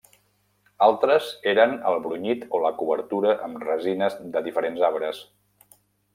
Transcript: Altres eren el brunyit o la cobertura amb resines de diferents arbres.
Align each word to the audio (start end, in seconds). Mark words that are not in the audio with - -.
Altres 0.85 1.27
eren 1.51 1.75
el 1.89 2.01
brunyit 2.05 2.47
o 2.57 2.63
la 2.65 2.73
cobertura 2.81 3.35
amb 3.49 3.61
resines 3.69 4.19
de 4.35 4.45
diferents 4.51 4.89
arbres. 4.91 5.23